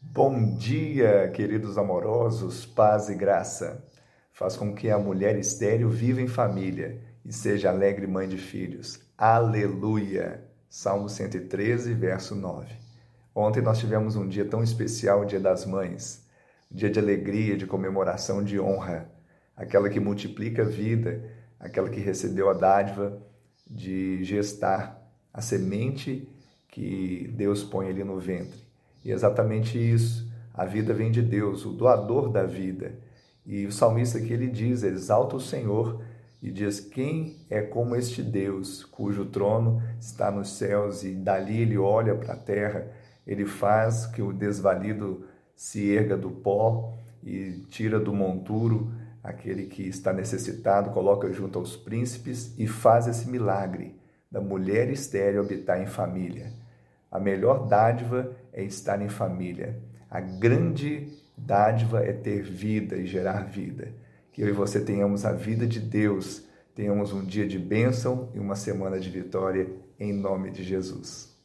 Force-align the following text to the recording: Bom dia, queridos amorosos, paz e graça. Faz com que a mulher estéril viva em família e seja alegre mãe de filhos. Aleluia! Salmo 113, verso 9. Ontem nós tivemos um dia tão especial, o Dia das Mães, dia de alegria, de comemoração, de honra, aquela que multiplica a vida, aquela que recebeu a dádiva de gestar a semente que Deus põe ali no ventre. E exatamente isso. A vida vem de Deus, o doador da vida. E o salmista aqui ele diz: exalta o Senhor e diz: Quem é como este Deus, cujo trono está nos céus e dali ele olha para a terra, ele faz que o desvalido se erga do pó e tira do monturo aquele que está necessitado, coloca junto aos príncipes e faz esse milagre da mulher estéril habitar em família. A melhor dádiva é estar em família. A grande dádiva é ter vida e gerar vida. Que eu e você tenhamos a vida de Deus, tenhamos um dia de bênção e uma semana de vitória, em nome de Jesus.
Bom 0.00 0.54
dia, 0.54 1.28
queridos 1.34 1.76
amorosos, 1.76 2.64
paz 2.64 3.08
e 3.08 3.16
graça. 3.16 3.84
Faz 4.32 4.56
com 4.56 4.72
que 4.72 4.88
a 4.88 4.96
mulher 4.96 5.36
estéril 5.36 5.90
viva 5.90 6.22
em 6.22 6.28
família 6.28 7.00
e 7.24 7.32
seja 7.32 7.68
alegre 7.68 8.06
mãe 8.06 8.28
de 8.28 8.38
filhos. 8.38 9.00
Aleluia! 9.18 10.44
Salmo 10.68 11.08
113, 11.08 11.94
verso 11.94 12.36
9. 12.36 12.72
Ontem 13.34 13.60
nós 13.60 13.80
tivemos 13.80 14.14
um 14.14 14.28
dia 14.28 14.44
tão 14.44 14.62
especial, 14.62 15.22
o 15.22 15.24
Dia 15.24 15.40
das 15.40 15.66
Mães, 15.66 16.24
dia 16.70 16.88
de 16.88 17.00
alegria, 17.00 17.56
de 17.56 17.66
comemoração, 17.66 18.42
de 18.42 18.60
honra, 18.60 19.10
aquela 19.56 19.90
que 19.90 19.98
multiplica 19.98 20.62
a 20.62 20.64
vida, 20.64 21.28
aquela 21.58 21.90
que 21.90 21.98
recebeu 21.98 22.48
a 22.48 22.54
dádiva 22.54 23.20
de 23.68 24.22
gestar 24.22 25.02
a 25.34 25.40
semente 25.40 26.32
que 26.68 27.28
Deus 27.34 27.64
põe 27.64 27.88
ali 27.88 28.04
no 28.04 28.20
ventre. 28.20 28.67
E 29.04 29.10
exatamente 29.10 29.78
isso. 29.78 30.28
A 30.52 30.64
vida 30.64 30.92
vem 30.92 31.10
de 31.10 31.22
Deus, 31.22 31.64
o 31.64 31.72
doador 31.72 32.30
da 32.30 32.44
vida. 32.44 32.98
E 33.46 33.66
o 33.66 33.72
salmista 33.72 34.18
aqui 34.18 34.32
ele 34.32 34.48
diz: 34.48 34.82
exalta 34.82 35.36
o 35.36 35.40
Senhor 35.40 36.02
e 36.42 36.50
diz: 36.50 36.80
Quem 36.80 37.46
é 37.48 37.62
como 37.62 37.96
este 37.96 38.22
Deus, 38.22 38.84
cujo 38.84 39.26
trono 39.26 39.82
está 40.00 40.30
nos 40.30 40.50
céus 40.50 41.02
e 41.04 41.14
dali 41.14 41.60
ele 41.62 41.78
olha 41.78 42.14
para 42.14 42.34
a 42.34 42.36
terra, 42.36 42.88
ele 43.26 43.46
faz 43.46 44.06
que 44.06 44.22
o 44.22 44.32
desvalido 44.32 45.24
se 45.54 45.90
erga 45.90 46.16
do 46.16 46.30
pó 46.30 46.96
e 47.22 47.64
tira 47.68 47.98
do 47.98 48.12
monturo 48.12 48.92
aquele 49.22 49.66
que 49.66 49.82
está 49.82 50.12
necessitado, 50.12 50.90
coloca 50.90 51.30
junto 51.32 51.58
aos 51.58 51.76
príncipes 51.76 52.54
e 52.58 52.66
faz 52.66 53.06
esse 53.06 53.28
milagre 53.28 53.98
da 54.30 54.40
mulher 54.40 54.90
estéril 54.90 55.40
habitar 55.40 55.80
em 55.80 55.86
família. 55.86 56.52
A 57.10 57.18
melhor 57.18 57.66
dádiva 57.66 58.32
é 58.52 58.62
estar 58.62 59.00
em 59.00 59.08
família. 59.08 59.78
A 60.10 60.20
grande 60.20 61.08
dádiva 61.36 62.04
é 62.04 62.12
ter 62.12 62.42
vida 62.42 62.96
e 62.96 63.06
gerar 63.06 63.44
vida. 63.44 63.92
Que 64.32 64.42
eu 64.42 64.48
e 64.48 64.52
você 64.52 64.80
tenhamos 64.80 65.24
a 65.24 65.32
vida 65.32 65.66
de 65.66 65.80
Deus, 65.80 66.44
tenhamos 66.74 67.12
um 67.12 67.24
dia 67.24 67.46
de 67.46 67.58
bênção 67.58 68.30
e 68.34 68.38
uma 68.38 68.56
semana 68.56 69.00
de 69.00 69.08
vitória, 69.08 69.68
em 69.98 70.12
nome 70.12 70.50
de 70.50 70.62
Jesus. 70.62 71.37